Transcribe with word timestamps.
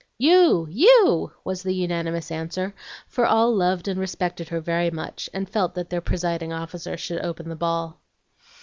"You! 0.17 0.65
you!" 0.67 1.31
was 1.43 1.61
the 1.61 1.75
unanimous 1.75 2.31
answer; 2.31 2.73
for 3.07 3.23
all 3.27 3.53
loved 3.55 3.87
and 3.87 3.99
respected 3.99 4.49
her 4.49 4.59
very 4.59 4.89
much, 4.89 5.29
and 5.31 5.47
felt 5.47 5.75
that 5.75 5.91
their 5.91 6.01
presiding 6.01 6.51
officer 6.51 6.97
should 6.97 7.21
open 7.23 7.49
the 7.49 7.55
ball. 7.55 8.01